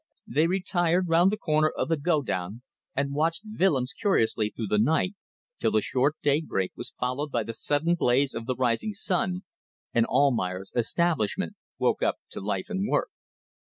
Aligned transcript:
They 0.25 0.47
retired 0.47 1.09
round 1.09 1.31
the 1.31 1.37
corner 1.37 1.69
of 1.69 1.87
the 1.87 1.95
godown 1.95 2.63
and 2.95 3.13
watched 3.13 3.43
Willems 3.45 3.93
curiously 3.93 4.49
through 4.49 4.65
the 4.69 4.79
night, 4.79 5.13
till 5.59 5.69
the 5.69 5.81
short 5.81 6.15
daybreak 6.23 6.71
was 6.75 6.95
followed 6.99 7.29
by 7.29 7.43
the 7.43 7.53
sudden 7.53 7.93
blaze 7.93 8.33
of 8.33 8.47
the 8.47 8.55
rising 8.55 8.93
sun, 8.93 9.43
and 9.93 10.07
Almayer's 10.07 10.71
establishment 10.75 11.53
woke 11.77 12.01
up 12.01 12.15
to 12.31 12.41
life 12.41 12.67
and 12.67 12.87
work. 12.89 13.09